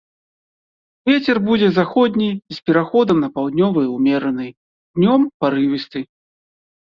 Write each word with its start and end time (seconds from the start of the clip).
Вецер 1.09 1.37
будзе 1.49 1.67
заходні 1.75 2.29
з 2.55 2.63
пераходам 2.69 3.17
на 3.25 3.29
паўднёвы 3.37 3.83
ўмераны, 3.97 4.47
днём 4.99 5.21
парывісты. 5.45 5.99